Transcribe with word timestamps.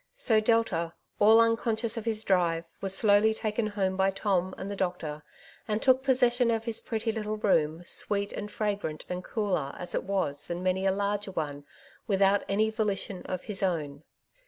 So 0.17 0.39
Delta, 0.39 0.95
all 1.19 1.39
unconscious 1.39 1.95
of 1.95 2.05
his 2.05 2.23
drive, 2.23 2.65
was 2.81 2.97
slowly 2.97 3.35
taken 3.35 3.67
home 3.67 3.95
by 3.95 4.09
Tom 4.09 4.55
and 4.57 4.71
the 4.71 4.75
doctor, 4.75 5.21
and 5.67 5.79
took 5.79 6.03
pos 6.03 6.17
session 6.17 6.49
of 6.49 6.63
his 6.63 6.81
pretty 6.81 7.11
little 7.11 7.37
room, 7.37 7.83
sweet 7.85 8.33
and 8.33 8.49
fragrant 8.49 9.05
and 9.09 9.23
cooler 9.23 9.75
as 9.77 9.93
it 9.93 10.03
was 10.05 10.47
than 10.47 10.63
many 10.63 10.87
a 10.87 10.91
larger 10.91 11.29
one, 11.29 11.65
with 12.07 12.19
out 12.23 12.43
any 12.49 12.71
volition 12.71 13.21
of 13.27 13.43
his 13.43 13.61
own. 13.61 14.01